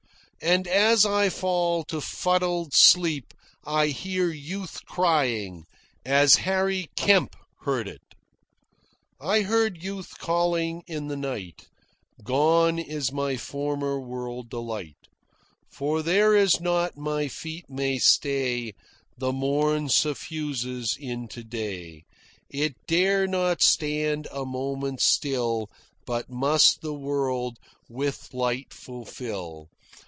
And 0.43 0.67
as 0.67 1.05
I 1.05 1.29
fall 1.29 1.83
to 1.83 2.01
fuddled 2.01 2.73
sleep 2.73 3.31
I 3.63 3.89
hear 3.89 4.29
youth 4.31 4.83
crying, 4.87 5.65
as 6.03 6.37
Harry 6.37 6.89
Kemp 6.95 7.35
heard 7.59 7.87
it: 7.87 8.01
"I 9.19 9.41
heard 9.41 9.83
Youth 9.83 10.17
calling 10.17 10.81
in 10.87 11.09
the 11.09 11.15
night: 11.15 11.67
'Gone 12.23 12.79
is 12.79 13.11
my 13.11 13.37
former 13.37 13.99
world 13.99 14.49
delight; 14.49 14.95
For 15.69 16.01
there 16.01 16.35
is 16.35 16.59
naught 16.59 16.97
my 16.97 17.27
feet 17.27 17.69
may 17.69 17.99
stay; 17.99 18.73
The 19.15 19.31
morn 19.31 19.89
suffuses 19.89 20.97
into 20.99 21.43
day, 21.43 22.03
It 22.49 22.73
dare 22.87 23.27
not 23.27 23.61
stand 23.61 24.27
a 24.31 24.43
moment 24.43 25.01
still 25.01 25.69
But 26.07 26.31
must 26.31 26.81
the 26.81 26.95
world 26.95 27.59
with 27.87 28.33
light 28.33 28.73
fulfil. 28.73 29.69